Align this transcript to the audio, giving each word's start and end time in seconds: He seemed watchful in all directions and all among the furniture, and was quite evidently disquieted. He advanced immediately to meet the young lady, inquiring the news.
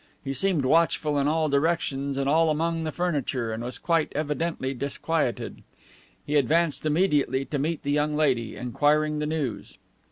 He 0.23 0.33
seemed 0.33 0.65
watchful 0.65 1.19
in 1.19 1.27
all 1.27 1.47
directions 1.47 2.17
and 2.17 2.27
all 2.27 2.49
among 2.49 2.85
the 2.85 2.91
furniture, 2.91 3.53
and 3.53 3.63
was 3.63 3.77
quite 3.77 4.11
evidently 4.15 4.73
disquieted. 4.73 5.61
He 6.25 6.37
advanced 6.37 6.87
immediately 6.87 7.45
to 7.45 7.59
meet 7.59 7.83
the 7.83 7.91
young 7.91 8.15
lady, 8.15 8.55
inquiring 8.55 9.19
the 9.19 9.27
news. 9.27 9.77